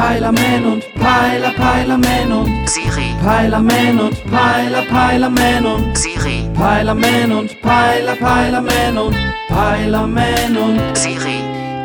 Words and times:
Peilerman 0.00 0.64
und 0.64 0.94
Peiler, 0.94 1.50
Peilerman 1.50 2.32
und 2.32 2.70
Siri, 2.70 3.14
Peilerman 3.22 4.00
und 4.00 4.30
Peiler, 4.30 4.82
Peilerman 4.86 5.66
und 5.66 5.98
Siri, 5.98 6.50
Peilerman 6.54 7.30
und 7.32 7.60
Peiler, 7.60 8.16
Peilerman 8.16 8.96
und 8.96 9.16
Peilerman 9.48 10.56
und 10.56 10.96
Siri. 10.96 11.42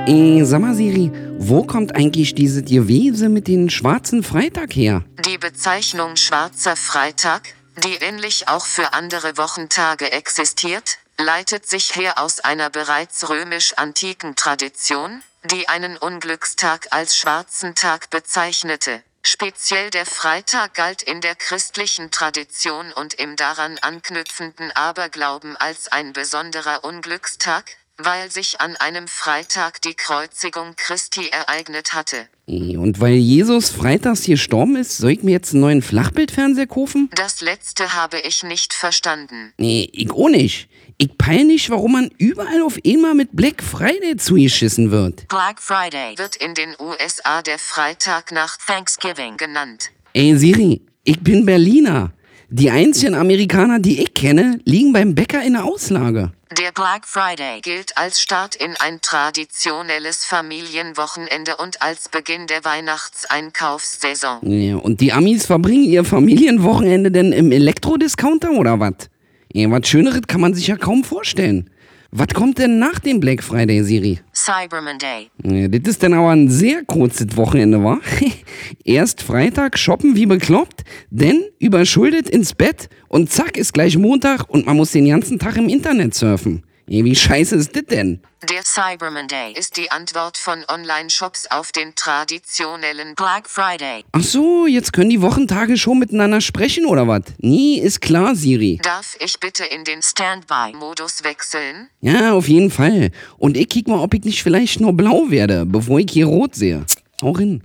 Äh, 0.08 0.46
sag 0.46 0.62
mal, 0.62 0.74
Siri, 0.74 1.12
wo 1.40 1.64
kommt 1.64 1.94
eigentlich 1.94 2.34
dieses 2.34 2.64
Gewese 2.64 3.28
mit 3.28 3.50
den 3.50 3.70
schwarzen 3.70 4.24
Freitag 4.24 4.74
her? 4.74 5.04
Die 5.26 5.38
Bezeichnung 5.38 6.16
Schwarzer 6.16 6.78
Freitag, 6.78 7.42
die 7.84 7.96
ähnlich 8.02 8.48
auch 8.48 8.66
für 8.66 8.94
andere 8.94 9.38
Wochentage 9.38 10.10
existiert, 10.14 11.00
leitet 11.18 11.68
sich 11.68 11.98
her 11.98 12.14
aus 12.18 12.40
einer 12.40 12.70
bereits 12.70 13.30
römisch-antiken 13.30 14.38
Tradition, 14.38 15.22
die 15.48 15.70
einen 15.70 15.98
Unglückstag 15.98 16.88
als 16.92 17.16
schwarzen 17.18 17.76
Tag 17.76 18.10
bezeichnete. 18.10 19.04
Speziell 19.24 19.90
der 19.90 20.06
Freitag 20.06 20.76
galt 20.76 21.02
in 21.02 21.22
der 21.22 21.36
christlichen 21.36 22.12
Tradition 22.12 22.92
und 22.94 23.16
im 23.16 23.36
daran 23.36 23.78
anknüpfenden 23.80 24.72
Aberglauben 24.72 25.58
als 25.58 25.88
ein 25.88 26.14
besonderer 26.14 26.84
Unglückstag, 26.84 27.78
weil 27.98 28.32
sich 28.32 28.62
an 28.62 28.76
einem 28.78 29.08
Freitag 29.08 29.82
die 29.82 29.94
Kreuzigung 29.94 30.74
Christi 30.76 31.30
ereignet 31.30 31.94
hatte. 31.94 32.28
Und 32.48 33.00
weil 33.00 33.16
Jesus 33.16 33.70
freitags 33.70 34.24
gestorben 34.24 34.76
ist, 34.76 34.98
soll 34.98 35.12
ich 35.12 35.24
mir 35.24 35.32
jetzt 35.32 35.54
einen 35.54 35.62
neuen 35.62 35.82
Flachbildfernseher 35.82 36.68
kaufen? 36.68 37.10
Das 37.16 37.42
letzte 37.42 37.94
habe 37.94 38.20
ich 38.20 38.44
nicht 38.44 38.74
verstanden. 38.74 39.54
Nee, 39.58 39.90
ich 39.92 40.12
auch 40.12 40.30
nicht. 40.30 40.70
Ich 40.98 41.18
peil 41.18 41.44
nicht, 41.44 41.70
warum 41.70 41.94
man 41.94 42.10
überall 42.18 42.62
auf 42.62 42.78
einmal 42.86 43.16
mit 43.16 43.30
Black 43.34 43.62
Friday 43.64 44.16
zugeschissen 44.16 44.92
wird. 44.92 45.28
Black 45.28 45.62
Friday 45.62 46.18
wird 46.18 46.36
in 46.38 46.54
den 46.54 46.76
USA 46.80 47.42
der 47.42 47.60
Freitag 47.60 48.32
nach 48.32 48.58
Thanksgiving 48.66 49.38
genannt. 49.38 49.92
Ey 50.14 50.38
Siri, 50.38 50.82
ich 51.04 51.20
bin 51.20 51.46
Berliner. 51.46 52.14
Die 52.58 52.72
einzigen 52.72 53.16
Amerikaner, 53.16 53.80
die 53.80 54.02
ich 54.02 54.14
kenne, 54.14 54.62
liegen 54.64 54.94
beim 54.94 55.14
Bäcker 55.14 55.44
in 55.44 55.56
der 55.56 55.66
Auslage. 55.66 56.32
Der 56.58 56.72
Black 56.72 57.06
Friday 57.06 57.60
gilt 57.62 57.98
als 57.98 58.22
Start 58.22 58.56
in 58.56 58.76
ein 58.80 59.02
traditionelles 59.02 60.24
Familienwochenende 60.24 61.58
und 61.58 61.82
als 61.82 62.08
Beginn 62.08 62.48
der 62.48 62.64
Weihnachtseinkaufssaison. 62.64 64.40
Ja, 64.50 64.78
und 64.78 65.02
die 65.02 65.12
Amis 65.12 65.46
verbringen 65.46 65.84
ihr 65.84 66.06
Familienwochenende 66.06 67.12
denn 67.12 67.34
im 67.34 67.52
Elektrodiscounter 67.52 68.52
oder 68.52 68.80
was? 68.80 69.10
Ja, 69.52 69.70
was 69.70 69.86
Schöneres 69.90 70.22
kann 70.26 70.40
man 70.40 70.54
sich 70.54 70.68
ja 70.68 70.78
kaum 70.78 71.04
vorstellen. 71.04 71.70
Was 72.12 72.28
kommt 72.34 72.60
denn 72.60 72.80
nach 72.80 73.00
dem 73.00 73.20
Black 73.20 73.44
Friday, 73.44 73.84
Siri? 73.84 74.20
Cyber 74.34 74.82
Monday. 74.82 75.30
Ja, 75.44 75.68
das 75.68 75.82
ist 75.96 76.04
dann 76.04 76.14
aber 76.14 76.30
ein 76.30 76.50
sehr 76.50 76.84
kurzes 76.86 77.36
Wochenende, 77.36 77.84
wa? 77.84 78.00
Erst 78.84 79.22
Freitag 79.22 79.78
shoppen 79.78 80.16
wie 80.16 80.26
bekloppt, 80.26 80.84
dann 81.10 81.44
überschuldet 81.60 82.30
ins 82.30 82.54
Bett 82.54 82.90
und 83.08 83.32
zack 83.32 83.58
ist 83.58 83.74
gleich 83.74 83.98
Montag 83.98 84.50
und 84.50 84.66
man 84.66 84.78
muss 84.78 84.92
den 84.92 85.08
ganzen 85.08 85.40
Tag 85.40 85.58
im 85.58 85.68
Internet 85.68 86.14
surfen. 86.14 86.64
Wie 86.88 87.16
scheiße 87.16 87.56
ist 87.56 87.76
das 87.76 87.86
denn? 87.86 88.22
Der 88.48 88.64
Cyber 88.64 89.10
Monday 89.10 89.54
ist 89.58 89.76
die 89.76 89.90
Antwort 89.90 90.38
von 90.38 90.64
Online-Shops 90.68 91.48
auf 91.50 91.72
den 91.72 91.96
traditionellen 91.96 93.16
Black 93.16 93.50
Friday. 93.50 94.04
Ach 94.12 94.22
so, 94.22 94.68
jetzt 94.68 94.94
können 94.94 95.10
die 95.10 95.22
Wochentage 95.22 95.78
schon 95.78 95.98
miteinander 95.98 96.42
sprechen 96.42 96.86
oder 96.86 97.08
was? 97.08 97.24
Nie 97.40 97.80
ist 97.80 98.02
klar, 98.02 98.36
Siri. 98.36 98.80
Darf 98.84 99.18
ich 99.20 99.40
bitte 99.40 99.64
in 99.66 99.84
den 99.84 100.04
Standby-Modus 100.04 101.24
wechseln? 101.24 101.90
Ja, 102.02 102.34
auf 102.34 102.48
jeden 102.48 102.70
Fall. 102.70 103.10
Und 103.40 103.58
ich 103.58 103.68
kick 103.68 103.88
mal, 103.88 104.00
ob 104.00 104.14
ich 104.14 104.24
nicht 104.24 104.44
vielleicht 104.44 104.80
nur 104.80 104.94
blau 104.94 105.32
werde, 105.32 105.66
bevor 105.66 106.00
ich 106.00 106.12
hier 106.12 106.28
rot 106.28 106.54
sehe. 106.54 106.86
Auch 107.22 107.40
hin. 107.40 107.64